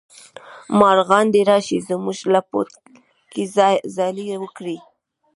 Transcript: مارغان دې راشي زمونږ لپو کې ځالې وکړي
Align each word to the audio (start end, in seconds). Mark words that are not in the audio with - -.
مارغان 0.79 1.25
دې 1.33 1.41
راشي 1.49 1.77
زمونږ 1.89 2.19
لپو 2.33 2.59
کې 3.31 3.43
ځالې 3.95 4.25
وکړي 4.43 4.77